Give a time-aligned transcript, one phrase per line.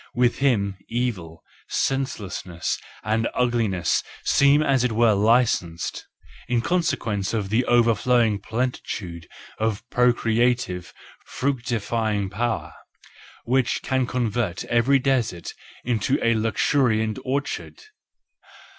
[0.15, 6.07] With him evil, senselessness and ugliness seem as it were licensed,
[6.47, 9.27] in consequence of the overflowing plenitude
[9.59, 10.91] of procreative,
[11.23, 12.73] fructifying power,
[13.43, 15.53] which can convert every desert
[15.85, 17.83] into a luxuriant orchard.